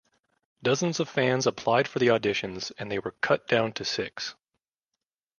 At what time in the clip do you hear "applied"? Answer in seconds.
1.45-1.87